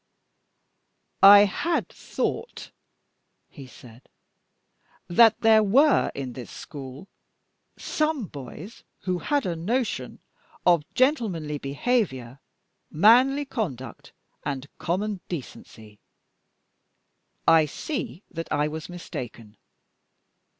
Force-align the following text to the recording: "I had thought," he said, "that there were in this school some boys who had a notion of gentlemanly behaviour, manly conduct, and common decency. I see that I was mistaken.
"I 1.21 1.41
had 1.45 1.87
thought," 1.89 2.71
he 3.51 3.67
said, 3.67 4.09
"that 5.07 5.39
there 5.41 5.61
were 5.61 6.11
in 6.15 6.33
this 6.33 6.49
school 6.49 7.07
some 7.77 8.25
boys 8.25 8.83
who 9.01 9.19
had 9.19 9.45
a 9.45 9.55
notion 9.55 10.17
of 10.65 10.91
gentlemanly 10.95 11.59
behaviour, 11.59 12.39
manly 12.89 13.45
conduct, 13.45 14.11
and 14.43 14.67
common 14.79 15.21
decency. 15.29 15.99
I 17.47 17.67
see 17.67 18.23
that 18.31 18.51
I 18.51 18.67
was 18.69 18.89
mistaken. 18.89 19.55